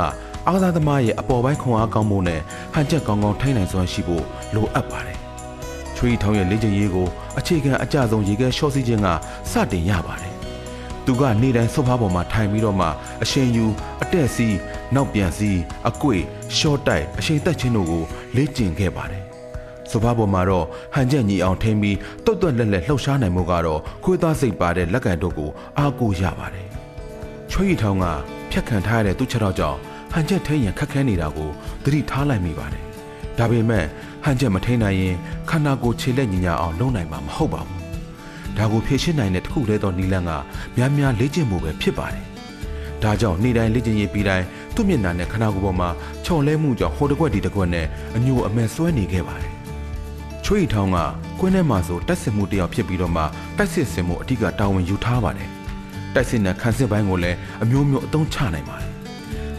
[0.48, 2.40] အားကစားသမားရဲ့အပေါ်ပိုင်းခွန်အားကောင်းဖို့နဲ့
[2.74, 4.24] ဟန်ချက်ကောင်းကောင်းထိုင်နိုင်စွမ်းရှိဖို့
[4.54, 5.18] လိုအပ်ပါတယ်။
[5.96, 9.08] ချွေးထောင်းရဲ့လေ့ကျင့်ရေးကိုအခြေခံအကျဆုံးရေခဲရှော့စီခြင်းက
[9.50, 10.34] စတင်ရပါတယ်။
[11.04, 12.86] သူကနေတိုင်းဆုပ်ဖားပေါ်မှာထိုင်ပြီးတော့မှ
[13.22, 13.66] အရှင်ယူ
[14.02, 14.56] အတက်စီး
[14.94, 16.16] နောက်ပြန်စီးအကွေ
[16.56, 18.04] ရှော့တိုက်အရှင်တက်ချင်းတို့ကို
[18.36, 19.24] လေ့ကျင့်ခဲ့ပါတယ်။
[19.90, 26.68] ဆုပ်ဖားပေါ်မှာတော့ဟန်ချက်ညီအောင်ထိမ့်ပြီးတုတ်တွက်လက်လက်လှုပ်ရှားနိုင်မှုကတော့ခွေးသားစိတ်ပါတဲ့လက်ကန်တို့ကိုအားကိုးရပါတယ်။
[27.50, 28.06] ချွေးရီထောင်းက
[28.50, 29.78] ဖြတ်ခံထားရတဲ့သူ့ချက်တော့ကြောင့်
[30.12, 31.50] ဟန်ချက်ထိန်ရန်ခက်ခဲနေတာကို
[31.84, 32.84] သတိထားလိုက်မိပါတယ်။
[33.38, 33.84] ဒါပေမဲ့
[34.24, 35.14] ဟန်ချက်မထိန်နိုင်ရင်
[35.50, 37.80] ခန္ဓာကိုယ်ခြေလက်ညီညာအောင်လုပ်နိုင်မှာမဟုတ်ပါဘူး။
[38.56, 40.32] ဒါကိုဖြည့်ရှင်းနိုင်တဲ့တစ်ခုတည်းသောနီလန်းက
[40.76, 42.24] များများလေ့ကျင့်မှုပဲဖြစ်ပါတယ်။
[43.02, 45.88] ဒါကြောင့်နေ့တိုင်းလေ့ကျင့်ရေးပြီးတိုင်းသူ့မျက်နှာနဲ့ခန္ဓာကိုယ်ပေါ်မှာ
[46.24, 47.86] ချော်လဲမှုကြောင့်ဟိုတစ်ကွက်ဒီတစ်ကွက်နဲ့
[48.16, 49.52] အညိုအမဲဆွဲနေခဲ့ပါတယ်။
[50.44, 50.98] ချွေးထောင်းက
[51.40, 53.22] ကွင်းထဲမှာဆိုတိုက်စစ်မှုတစ်ယောက်ဖြစ်ပြီးတော့မှ
[53.56, 55.48] တိုက်စစ်စင်မှုအထက်ကတာဝန်ယူထားပါတယ်။
[56.14, 58.90] တိုက်စစ်နဲ့ခန်းစစ်ပိုင်းကိုလည်းအမျိုးမျိုးအသုံးချနိုင်ပါတယ်။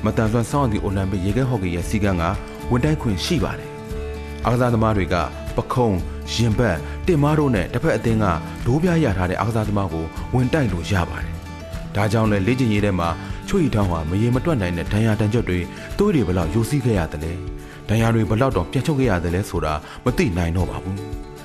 [0.06, 2.24] မတန်ဆွမ်းဆောင်းအသည့်အိုလံပစ်ရေခဲဟော့ကီရဲ့စီကံက
[2.72, 3.72] ဝင်တိုက်ခွင့်ရှိပါတယ်။
[4.46, 5.16] အားကစားသမားတွေက
[5.58, 5.98] ပခုံး
[6.34, 6.78] ရင်ဘတ်
[7.08, 8.26] တင်မားတို့နဲ့တစ်ဖက်အသင်းက
[8.66, 11.34] ဒိုးပြရထားတဲ့အားကစားသမားကိုဝင်တိုက်လို့ရပါတယ်။
[11.96, 13.10] ဒါကြောင့်လဲလေ့ကျင့်ရေးထဲမှာ
[13.48, 15.60] ချွေရီထောင်းဟာမရေမတွက်နိုင်တဲ့ဒဏ်ရာတန်ကြွတွေ
[15.98, 17.34] သွေးတွေဘလောက်ယိုစီးခဲ့ရတယ်လဲ။
[17.90, 19.74] ဒဏ်ရာတွေဘလောက်တော့ပြန်ချုပ်ခဲ့ရတယ်လဲဆိုတာ
[20.06, 20.98] မသိနိုင်တော့ပါဘူး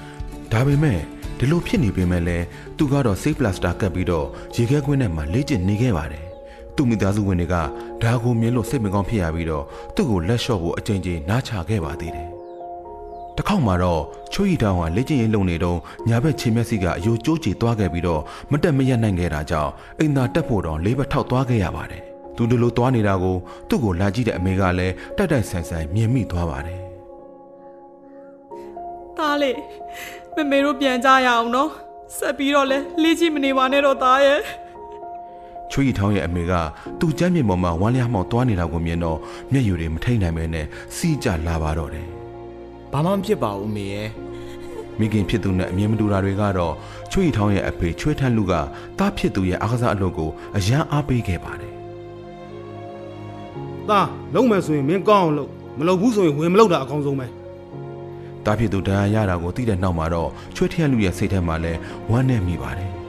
[0.52, 1.00] ။ဒါပေမဲ့
[1.38, 2.44] ဒီလိုဖြစ်နေပေမဲ့လည်း
[2.76, 6.26] သူကတော့ safe plaster ကပ်ပြီးတော့ရေခဲကွင်းထဲမှာလေ့ကျင့်နေခဲ့ပါတယ်။
[6.76, 7.55] သူ့မိသားစုဝင်တွေက
[8.02, 9.64] ဒါကိုမြင်လို့စိတ်မကောင်းဖြစ်ရပြီးတော့
[9.95, 12.29] သူ့ကိုလက်လျှော့ဖို့အကြိမ်ကြိမ်နားချခဲ့ပါသေးတယ်။
[13.37, 14.02] တစ်ခေါက်မှာတော့
[14.33, 22.02] ချွေးရီတောင်ဟာလက်ကျင်ရင်လုံနေတော့ညာဘက်ခြေမျက်စိကအယိုးကျိုးချီသွားခဲ့ပြီးတော့မတက်မရက်နိုင်ခဲ့တာကြောင့်အိမ်သာတက်ဖို့တော့လေးဘက်ထောက်သွားခဲ့ရပါတယ်။
[22.37, 23.37] သူတို့လိုသွားနေတာကို
[23.69, 26.81] သူ့ကိုလာကြည့်တဲ့အမေကလည်းတိုက်တိုက်ဆန်ဆန်မြင်မိသွားပါတယ်။။
[29.19, 29.59] သားလေး
[30.37, 31.71] မမေတို့ပြန်ကြရအောင်နော်။
[32.19, 34.41] ဆက်ပြီးတော့လဲလေးကြီးမနေပါနဲ့တော့သားရဲ့။
[35.73, 36.52] ချွေးရီထောင်းရဲ့အမေက
[37.00, 39.19] သူ့ကျမ်းမြေပေါ်မှာဝမ်းလျားမှောက်သွားနေတာကိုမြင်တော့
[39.52, 42.07] မျက်ရည်တွေမထိန်နိုင်ပဲနဲ့စီးကြလာပါတော့တယ်
[42.93, 44.09] ဘာမှမဖြစ်ပါဘူးမေရဲ့
[44.99, 46.75] မိခင်ဖြစ်သူနဲ့အမြင်မတူတာတွေကတော့
[47.12, 48.52] ချွေးရီထောင်းရဲ့အဖေချွေးထန်းလူက
[48.99, 51.75] တားဖြစ်သူရဲ့အားကစားအလုပ်ကိုအယံအားပေးခဲ့ပါတယ်။
[53.88, 57.26] သားလုံးမယ်ဆိုရင်မင်းကောင်းအောင်လုပ်မလုပ်ဘူးဆိုရင်ဝင်မလုပ်တာအကောင်းဆုံးပဲ။
[58.45, 61.79] တားဖြစ်သူတရားရတာကိုသိတဲ့နောက်မှာတော့ချွေးထန်းလူရဲ့စိတ်ထဲမှာလည်း
[62.11, 62.93] ဝမ်းနဲ့မိပါတယ်။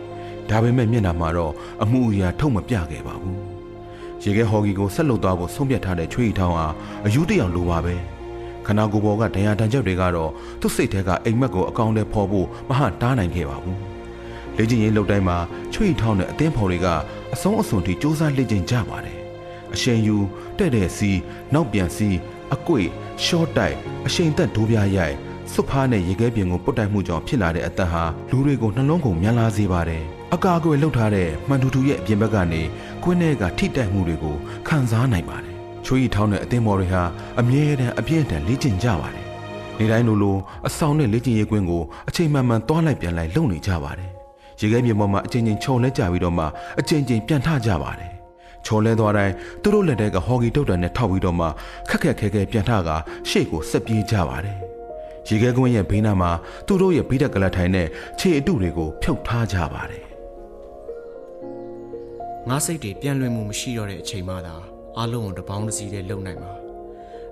[0.50, 3.38] ဒါပေမဲ့မျက်နှာမှာတော့အမှုအရာထုတ်မပြခဲ့ပါဘူး။
[4.24, 6.68] ရေခဲဟော်ဂီကိုဆက်လုပ်သွားဖို့ဆုံးဖြတ်ထားတဲ့ချွေးရီထောင်းဟာ
[7.06, 7.96] အယူတယောက်လိုပါပဲ။
[8.66, 10.32] ခနာကိုဘောကဒဏ်ရာတန်ချက်တွေကတော့
[10.62, 13.78] သူ့စိတ်ထဲကအိမ်မက်ကိုအကောင့်ထဲဖော်ဖို့မဟတားနိုင်ခဲ့ပါဘူး။
[14.58, 15.38] လေ့ကျင့်ရေးလုပ်တိုင်းမှာ
[15.74, 16.88] ချွေရီထောင်းနဲ့အသင်းဖော်တွေက
[17.34, 19.20] အဆုံးအစွန်ထိစူးစမ်းလေ့ကျင့်ကြပါတယ်။
[19.74, 20.18] အရှင်ယူ
[20.58, 21.12] တဲ့တဲ့စီ
[21.54, 22.10] နောက်ပြန်စီ
[22.54, 22.82] အကွေ
[23.24, 23.76] ရှော့တိုက်
[24.08, 25.16] အရှိန်သက်ဒိုးပြားရိုက်
[25.52, 30.04] စွတ်ဖားနဲ့ရေခဲပြင်ကိုပုတ်တိုက်မှုကြောင့်ဖြစ်လာတဲ့အသက်ဟာလူတွေကိုနှလုံးကုန်မြန်လာစေပါတယ်။
[30.36, 32.62] အကာအကွယ်လှုပ်ထားတဲ့မှန်တူတူရဲ့အပြင်ဘက်ကနေ
[33.04, 34.36] ကွင်းထဲကထိတိုက်မှုတွေကို
[34.68, 37.04] ခံစားနိုင်ပါတယ်။ချွေးရီထောင်းတဲ့အသင်းမော်တွေဟာ
[37.40, 39.26] အမြဲတမ်းအပြည့်အထန်လေ့ကျင့်ကြပါတယ်။
[39.78, 40.38] နေတိုင်းလိုလို
[40.68, 44.10] အဆောင်နဲ့လေ့ကျင့်ရေးကွင်းကိုအချိန်မှန်မှန်သွားလိုက်ပြန်လိုက်လုပ်နေကြပါတယ်။
[44.60, 46.46] ရေခဲပြင်ပေါ်မှာအချိန်ချင်းခြုံလဲကြပြီးတော့မှ
[46.80, 48.12] အချိန်ချင်းပြန်ထကြပါတယ်။
[48.66, 51.48] ချော်လဲသွားတိုင်းသူတို့လက်ထဲကဟော်ဂီတုတ်တန်နဲ့ထောက်ပြီးတော့မှ
[51.90, 52.90] ခက်ခက်ခဲခဲပြန်ထက
[53.30, 54.58] ရှေ့ကိုဆက်ပြေးကြပါတယ်။
[55.28, 56.32] ရေခဲကွင်းရဲ့ဘေးနားမှာ
[56.68, 57.88] သူတို့ရဲ့ဘိဒက်ကလတ်ထိုင်နဲ့
[58.20, 60.03] ခြေအတုတွေကိုဖြုတ်ထားကြပါတယ်
[62.50, 64.56] ငါစိတ်တွေပြန်လွင်မှုမရှိတော့တဲ့အချိန်မှသာ
[64.98, 66.54] အားလုံးကိုတပေါင်းတစ်စီးတည်းလုံနိုင်မှာ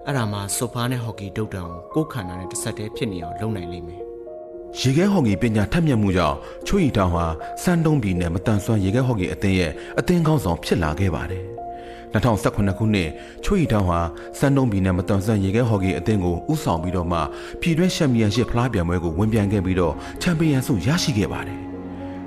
[0.05, 4.01] အဲ့ဒါမှဆိုဖာနဲ့ဟော်ကီတုတ်တံကိုကိုယ်ခန္ဓာနဲ့တစ်ဆက်တည်းဖြစ်နေအောင်လုပ်နိုင်လိမ့်မယ်။
[4.79, 7.25] ရေခဲဟော်ဂီပညာထက်မြက်မှုကြောင့်ချွေရီတောင်ဟာ
[7.63, 11.43] စမ်းတုံးပြည်နယ်မတန်ဆွမ်းရေခဲဟော်ဂီအသင်းရဲ့အသင်းကောင်းဆောင်ဖြစ်လာခဲ့ပါတယ်။
[12.13, 13.09] 2018ခုနှစ်
[13.45, 13.99] ချွေရီတောင်ဟာ
[14.39, 17.19] စမ်းတုံးပြည်နယ်မတန်ဆွမ်းရေခဲဟော်ဂီအသင်းကိုဥဆောင်ပြီးတော့မှ
[17.61, 21.61] ပြည်တွင်းချန်ပီယံရှစ်ဖလားပြိုင်ပွဲကိုဝင်ပြိုင်ခဲ့ပြီးတော့ချန်ပီယံဆုရရှိခဲ့ပါတယ်။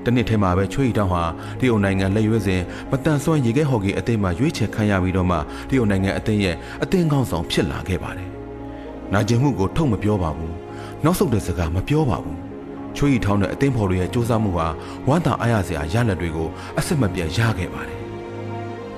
[0.05, 1.23] တနစ်ထဲမှာပဲချွေရီတောင်ဟာ
[1.61, 5.37] တရုတ်နိုင်ငံလက်ရွေးစဉ်မတန်ဆွမ်းရေခဲဟော်ဂီအသင်းမှာရွေးချယ်ခံရပြီးတော့မှ
[5.69, 8.29] တရုတ်နိုင်ငံအသင်းရဲ့အသင်းကောင်းဆောင်ဖြစ်လာခဲ့ပါတယ်။
[9.13, 10.53] နာကျင်မှုကိုထုတ်မပြောပါဘူး။
[11.05, 12.39] နောက်ဆုတ်တဲ့စကားမပြောပါဘူး။
[12.97, 14.69] ချွေးရီထောင်းတဲ့အသင်းဖော်တွေရဲ့စူးစမ်းမှုဟာ
[15.09, 18.01] ဝမ်းသာအားရစရာရလဒ်တွေကိုအစစ်မပြတ်ရခဲ့ပါတယ်။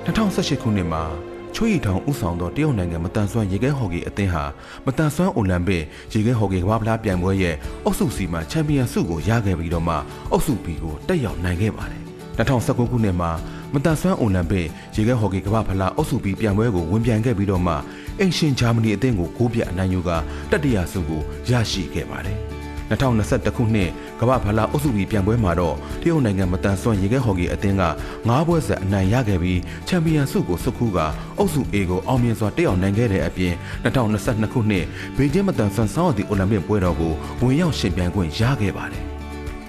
[0.05, 1.03] 2018ခုနှစ်မှာ
[1.59, 4.43] ချွေးရီထောင်းဥဆောင်သောတရုတ်နိုင်ငံမတန်ဆွမ်းရေခဲဟော်ကီအသင်းဟာ
[4.85, 9.95] မတန်ဆွမ်းအိုလံပစ်ရေခဲဟော်ကီကမ္ဘာ့ဖလားပြိုင်ပွဲရဲ့အုပ်စုစီမှာချန်ပီယံဆုကိုရခဲ့ပြီးတော့မှ
[10.31, 12.03] အုပ်စု B ကိုတက်ရောက်နိုင်ခဲ့ပါတယ်။
[12.37, 13.31] 2019ခုနှစ်မှာ
[13.73, 14.65] မတန်ဆွမ်းအိုလံပစ်
[14.95, 17.73] ရေခဲဟော်ကီကမ္ဘာ့ဖလားအုပ်စု B ပြိုင်ပွဲကိုဝင်ပြိုင်ခဲ့ပြီးတော့မှ
[18.19, 20.09] အင်ရှင်ဂျာမနီအသင်းကိုဂိုးပြတ်အနိုင်ယူက
[20.51, 22.39] တတိယဆုကိုရရှိခဲ့ပါတယ်။
[22.89, 27.83] 2021ခုနှစ်ကမ္ဘာဖလားအုပ်စုပြီးပြိုင်ပွဲမှာတော့တရုတ်နိုင်ငံမတန်ဆွမ်းရေခဲဟော်ကီအသင်းက
[28.17, 30.99] 9ပွဲဆက်အနိုင်ရခဲ့ပြီးချန်ပီယံဆုကိုစုခူးက
[31.37, 34.85] အုပ်စု A ကိုအောင်မြင်စွာတက်ရောက်နိုင်ခဲ့တဲ့အပြင်2022ခုနှစ်
[35.17, 39.03] ဘေကျင်းမတန်ဆွမ်းဆောင်းအသည့်အိုလံပစ်ပွဲတော်ကိုဝင်ရောက်ရှင်ပြိုင်ခွင့်ရခဲ့ပါတယ်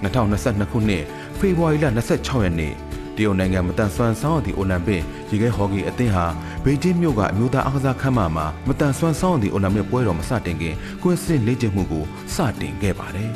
[0.03, 1.03] 2022ခုနှစ်
[1.39, 2.73] ဖေဖော်ဝါရီလ26ရက်နေ့
[3.19, 6.25] တရုတ်နိုင်ငံမတန်ဆွမ်းဆောင်းအသည့်အိုလံပစ်ရေခဲဟော်ကီအသင်းဟာ
[6.63, 12.05] ဘေကျင်းမြို့ကအမျိုးသားအားကစားခန်းမမှာမတန်ဆွမ်းဆောင်းအသည့်အိုလံပစ်ပွဲတော်မစတင်ခင်ကွင်းစင်လေ့ကျင့်မှုကို
[12.35, 13.31] စတင်ခဲ့ပါတယ်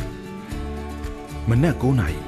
[1.49, 2.19] ။မနက်9:00နာရီ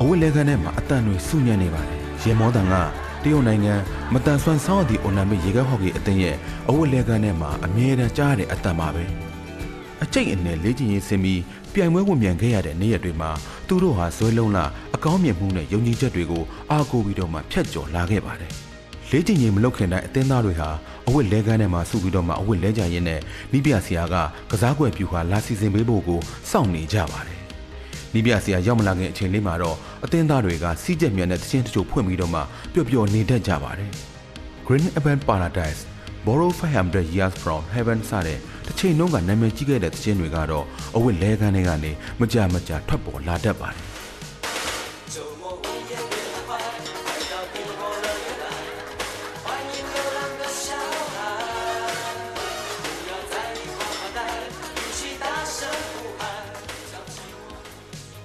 [0.00, 2.74] အဝတ်လဲခန်းထဲမှာအတန်တွေစုညံ့နေပါတယ်။ရေမောတန်က
[3.22, 3.74] တရုတ်နိုင်ငံ
[4.12, 6.36] မတန်ဆွမ်းဆောင်းအသည့်အိုလံပစ်ရေခဲဟော်ကီအသင်းရဲ့
[6.68, 9.04] အဝတ်လဲခန်းထဲမှာအမြဲတမ်းကြားရတဲ့အတန်ပါပဲ။
[10.02, 11.40] အကျိတ်အနယ်လေ့ကျင့်ရေးဆင်းပြီး
[11.74, 13.30] ပြိုင်ပွဲဝင်မြန်ခဲ့ရတဲ့နေ့ရက်တွေမှာ
[13.72, 14.64] သူတို့ဟာဇွဲလုံးလာ
[14.96, 18.52] အကောင်းမြင်မှုနဲ့ယုံကြည်ချက်တွေကိုအားကိုးပြီးတော့မှဖျက်ကျော်လာခဲ့ပါတယ်။
[19.10, 20.68] လေ့ကျင့်ရေးမလုပ်ခင်တိုင်းအသင်းသားတွေဟာ
[21.06, 23.20] အဝတ်လဲကန်းထဲမှာစုပြီးတော့မှအဝတ်လဲကြရင်းနဲ့
[23.52, 24.14] နိပြဆရာက
[24.50, 27.40] ကစားကွက်ပြူဟာလာစီစဉ်ပေးဖို့ကိုစောင့်နေကြပါတယ်။
[28.14, 32.40] နိပြဆရာရောက်မလာခင်အချိန်လေးမှာတော့အသင်းသားတွေကစီးကျက်မြန်တဲ့သချင်းတချို့ဖွင့်ပြီးတော့မှ
[32.72, 33.90] ပျော်ပျော်နေတတ်ကြပါတယ်။
[34.66, 35.80] Green Urban Paradise
[36.24, 43.80] Borrow 500 Years from Heaven စတဲ့တစ်ချိန်လုံးကနာမည်ကြီးခဲ့တဲ့သချင်းတွေကတော့အဝတ်လဲကန်းတွေကနေမကြမကြထွက်ပေါ်လာတတ်ပါတယ်။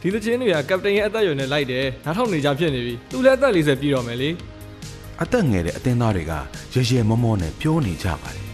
[0.02, 4.30] ဒီသချင်းတွေကကပတိန်ရဲ့အသက်အရွယ်နဲ့လိုက်တယ်နားထောင်နေကြဖြစ်နေပြီသူလည်းအသက်40ပြည့်တော့မယ်လေ
[5.24, 6.34] အသက်ငယ်တဲ့အသင်းသားတွေက
[6.74, 8.46] ရရမောမောနဲ့ပြောနေကြပါတယ်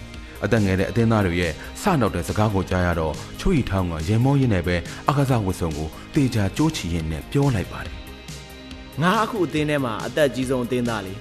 [0.44, 4.76] အသက်ငယ်တဲ့အသင်းသားတွေရဲ့စနောက်တဲ့စကားကိုကြားရတော့ချွေရီထောင်းကရေမောရင်းနဲ့ပဲ
[5.10, 7.96] အကစားဝတ်စုံကိုတေချာကြိုးချီရင်းနဲ့ပြောလိုက်ပါတယ်
[9.02, 11.14] ငါအခုအသင်းထဲမှာအသက်ကြီးဆုံးအသင်းသားလေ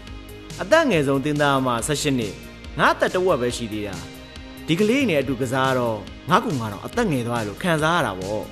[0.63, 2.35] အသက်ငယ်ဆုံးတင်းသားမှာ18နှစ်
[2.79, 3.97] ငါအသက်တဝက်ပဲရှိသေးတာ
[4.67, 5.99] ဒီကလေးနဲ့အတူကစားတော့
[6.31, 8.43] ငါကူငါတော့အသက်ငယ်သွားတယ်လို့ခံစားရတာပေါ့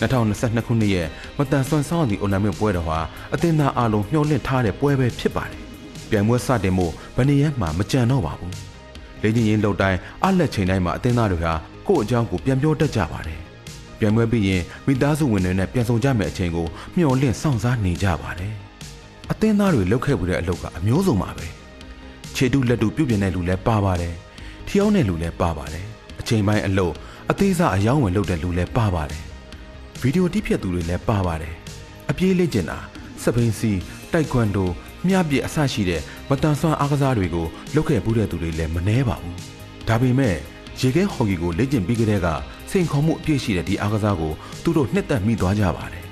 [0.00, 3.00] 2022ခုနှစ်ရဲ့မတန်ဆွမ်းဆောင်းသည့်အိုလံပစ်ပွဲတော်ဟာ
[3.34, 5.64] အသင်းသားအလုံးမျှော်လင့်ထားတဲ့ပွဲပဲဖြစ်ပါတယ်။
[6.10, 8.54] ပြိုင်ပွဲစတင်မှုဗနေရက်မှာမကြံတော့ပါဘူး။
[9.22, 11.54] လေ့ကျင့်ရေးလုပ်တိုင်းအလက်ချိန်တိုင်းမှာအသင်းသားတွေဟာ
[11.86, 13.40] ကိုယ့်အကြောင်းကိုပြန်ပြောတတ်ကြပါတယ်။
[13.98, 18.54] ပြိုင်ပွဲပြီးရင်မိသားစုဝင်တွေနဲ့ပြန်ဆောင်ကြမယ့်အချိန်ကိုမျှော်လင့်စောင့်စားနေကြပါတယ်။
[19.30, 21.46] အသင်းသားတွေလုပ်ခဲ့မှုတဲ့အလုပ်ကအမျိုးစုံပါပဲ။
[22.36, 24.14] ခြေတုလက်တုပြုတ်ပြတဲ့လူလည်းပါပါတယ်။
[24.68, 25.86] ထျောင်းတဲ့လူလည်းပါပါတယ်။
[26.20, 26.94] အချိန်ပိုင်းအလုပ်
[27.30, 29.22] အသေးစားအယောင်းဝင်လုပ်တဲ့လူလည်းပါပါတယ်။
[30.00, 31.54] ဗီဒီယိုတိဖြတ်သူတွေလည်းပါပါတယ်
[32.10, 32.78] အပြေးလေ့ကျင်တာ
[33.22, 33.72] စပိန်စီ
[34.12, 34.68] တိုက်ကွန်ဒို
[35.06, 39.36] မြပြစ်အဆရှိတဲ့မတန်ဆွမ်းအားကစားတွေကိုလုပ်ခဲ့မှုတဲ့သူတွေလည်းမနှဲပါဘူး
[39.88, 40.36] ဒါပေမဲ့
[40.80, 42.28] ရေခဲဟော်ကီကိုလေ့ကျင့်ပြီးကြတဲ့က
[42.70, 44.32] စိန်ခေါ်မှုအပြည့်ရှိတဲ့ဒီအားကစားကို
[44.62, 46.04] သူတို့နှစ်သက်မိသွားကြပါတယ်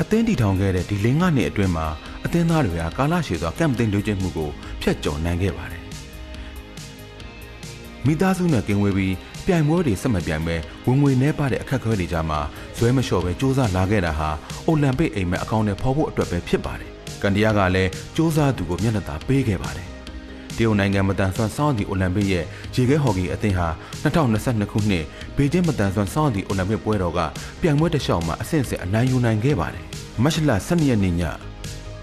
[0.00, 1.86] အသင်းတီထောင်ခဲ့တဲ့ဒီလင်းငါနှစ်အတွင်းမှာ
[2.24, 4.50] အသင်းသားတွေကကာလရှည်စွာကမ်ပသိန်းလေ့ကျင့်မှုကို
[4.82, 5.82] ဖျက်ကျော်နိုင်ခဲ့ပါတယ်
[8.06, 9.14] မိသားစုနဲ့ကင်ဝေးပြီး
[9.46, 12.40] ပြိုင်ပွဲတွေဆက်မပြိုင်ပဲဝင်ငွေနှဲပါတဲ့အခက်အခဲတွေကြားမှာ
[12.76, 14.30] ဇွဲမလျှော့ပဲစူးစမ်းလာခဲ့တာဟာ
[14.66, 16.91] အိုလံပစ်အိမ်မက်အကောင့်နဲ့ဖော်ဖို့အတွက်ပဲဖြစ်ပါတယ်။
[17.22, 19.88] ကန်ဒီယာကလည်းစူးစမ်းသူကိုမျက်နှာသာပေးခဲ့ပါတယ်။
[20.56, 23.68] တရုတ်နိုင်ငံမတန်ဆွမ်းစောင်းသည့်အိုလံပစ်ရဲ့ရေခဲဟော်ကီအသင်းဟာ
[24.02, 25.04] 2022ခုနှစ်
[25.36, 27.20] ဘေကျင်းမတန်ဆွမ်းစောင်းသည့်အိုလံပစ်ပွဲတော်က
[27.60, 29.84] ပြိုင်ပွဲတစ်လျှောက်မှာအဆင့်ဆင့်အနိုင်ယူနိုင်ခဲ့ပါတယ်။
[30.22, 31.22] မတ်လ12ရက်နေ့ည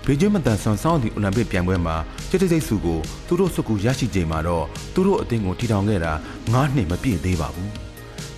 [0.05, 1.95] ဘေကျင်းမတန်ဆွမ်းစောင်းသည့်အိုလံပစ်ပြိုင်ပွဲမှာ
[2.29, 6.11] ကျစ်တိတ်စိတ်စုကိုသူတို့စုကူရရှိချိန်မှာတော့သူတို့အသင်းကိုထီထောင်ခဲ့တာ
[6.47, 7.71] 9နှစ်မပြည့်သေးပါဘူး။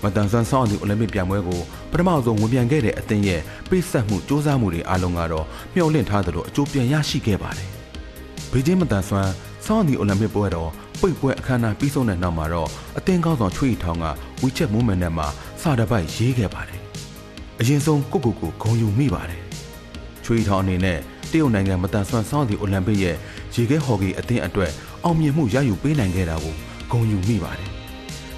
[0.04, 1.62] မတန်ဆွမ်းစောင်းသည့်အိုလံပစ်ပြိုင်ပွဲကို
[1.92, 7.70] ပထမဆုံးဝင်ပြန်ခဲ့တဲ့အသင်းရဲ့ပိတ်ဆက်မှုစ조사မှုတွေအားလုံးကတော့မျှော်လင့်ထားသလိုအကျိုးပြန်ရရှိခဲ့ပါတယ်။
[8.52, 9.32] ဘေကျင်းမတန်ဆွမ်း
[9.66, 10.70] စောင်းသည့်အိုလံပစ်ပွဲတော်
[11.02, 14.06] ပိတ်ပွဲအခမ်းအနားပြီးဆုံးတဲ့နောက်မှာတော့အသင်းကောင်းဆောင်ချွေးထောင်က
[14.42, 15.26] ဝီချက်မိုးမန်နဲ့မှ
[15.62, 16.82] စာတပိုက်ရေးခဲ့ပါတယ်။
[17.60, 19.42] အရင်ဆုံးကိုကိုကိုဂုံယူမိပါတယ်။
[20.26, 21.00] ချွေးထောင်အနေနဲ့
[21.32, 23.16] တရုတ်နိုင်ငံမတန်ဆွမ်းစောင်းသည့်အိုလံပစ်ရဲ့
[23.56, 24.72] ရေခဲဟော်ကီအသင်းအတွက်
[25.04, 26.56] အောင်မြင်မှုရယူပေးနိုင်ခဲ့တာကို
[26.92, 27.72] ဂုဏ်ယူမိပါတယ်။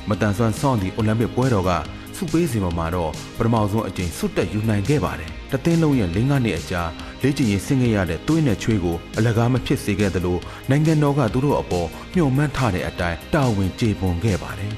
[0.09, 1.71] မတန်ဆွမ်းစောင်းသည့်အိုလံပစ်ပွဲတော်က
[2.15, 6.83] စုပေးစီပေါ်မှာတော့ပထမဆုံးအကြိမ်စွတ်တက်ယူနိုင်ခဲ့ပါတယ်။တသင်းလုံးရဲ့လင်းကားနှစ်အကြာ
[7.21, 10.37] လေ့ကျင့်ရေးဆင်းခဲ့ရတဲ့သွေးနဲ့ချွေးကိုအလကားမဖြစ်စေခဲ့သလို
[10.69, 14.71] နိုင်ငံတော်ကသူတို့အပေါ်မျှော်မှန်းထားတဲ့အတိုင်းတာဝန်ကျေပွန်ခဲ့ပါတယ်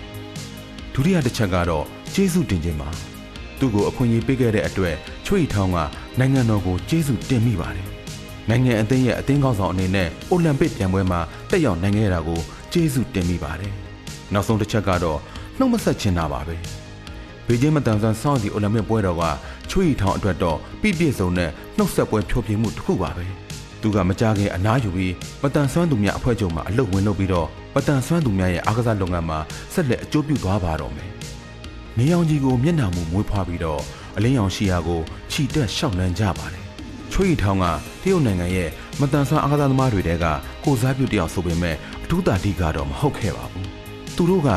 [0.93, 2.89] ။ဒုတိယတစ်ချက်ကတော့ကျေးဇူးတင်ခြင်းပါ။
[3.59, 5.77] သူ့ကိုအခွင့်အရေးပေးခဲ့တဲ့အတွက်ချွေထောင်းက
[6.19, 7.88] နိုင်ငံတော်ကိုကျေးဇူးတင်မိပါတယ်။
[8.49, 12.39] နိုင်ငံအသင်းရဲ့အသင်းကောင်းဆောင်အနေနဲ့အိုလံပစ်ပြိုင်ပွဲမှာတက်ရောက်နိုင်ခဲ့တာကို
[12.73, 13.75] ကျေးဇူးတင်မိပါတယ်။
[14.33, 15.19] နောက်ဆုံးတစ်ချက်ကတော့
[15.57, 16.55] နှုတ်မဆက်ချင်တာပါပဲ။
[17.47, 19.23] ဘေကျင်းမတန်ဆန်စောင့်သည့်အိုလံပစ်ပွဲတော်က
[19.69, 23.25] ချွေထောင်းအတွက်တော့ပြည့်ပြည့်စုံတဲ့နှုတ်ဆက်ပွဲဖြိုပြမှုတစ်ခုပါပဲ။
[23.81, 29.39] သူကမကြခင်အနားယူပြီးမတန်ဆွမ်းသူများအဖွဲ့ချုပ်မှာအလုပ်ဝင်လုပ်ပြီးတော့မတန်ဆွမ်းသူများရဲ့အားကစားလုပ်ငန်းမှာ
[29.73, 31.09] ဆက်လက်အကျိုးပြုသွားပါတော့မယ်။
[31.97, 33.81] နေအောင်ကြီးကိုမျက်နှာမူမွေးဖွားပြီးတော့
[34.17, 36.63] အလင်းရောင်ရှီယာကိုခြိတက်ရှောက်လန်းကြပါတယ်။
[37.11, 37.65] ချွေထောင်းက
[38.03, 40.25] တရုတ်နိုင်ငံရဲ့မတန်ဆွမ်းအားကစားသမားတွေတဲက
[40.65, 43.67] ကိုစားပြုတယောက်ဆိုပေမဲ့အထူးတာဒီကတော့မဟုတ်ခဲ့ပါဘူး။
[44.15, 44.49] သူတို့က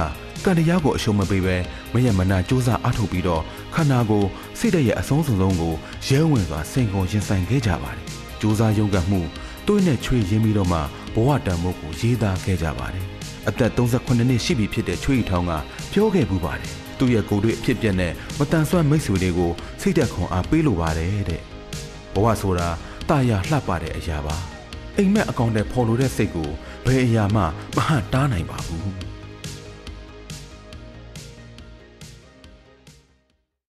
[0.44, 1.56] ကန်တရားကိုအရှုံးမပေးဘဲ
[1.92, 3.42] မရမနာစူးစမ်းအားထုတ်ပြီးတော့
[3.74, 5.74] ခန္ဓာကိုယ်စိတ်ဓာတ်ရဲ့အဆုံးစုံဆုံးကို
[6.06, 8.04] ရဲဝင်စွာစိန်ကုန်ရင်ဆိုင်ခဲ့ကြပါတယ်။
[8.40, 9.20] စူးစမ်းရုံကမှု
[9.66, 10.78] တွေးနဲ့ချွေရင်းပြီးတော့မှ
[11.14, 13.04] ဘဝတန်ဖိုးကိုရေးသားခဲ့ကြပါတယ်။
[13.48, 15.52] အသက်38နှစ်ရှိပြီဖြစ်တဲ့ချွေထောင်းက
[15.92, 21.42] ပြောခဲ့ပူပါတယ်။သူ့ရဲ့ကိုယ်တွေ့အဖြစ်ပြက်နဲ့မတန်ဆွမ်းမိတ်ဆွေတွေကိုစိတ်သက်ခွန်အားပေးလိုပါတယ်တဲ့။
[22.14, 22.68] ဘဝဆိုတာ
[23.08, 24.36] တာယာလှပတဲ့အရာပါ။
[24.96, 26.50] အိမ်မက်အကောင့်တဲ့ဖော်လို့တဲ့စိတ်ကို
[26.86, 27.42] ဘယ်အရာမှ
[27.76, 28.92] မဟန့်တားနိုင်ပါဘူး။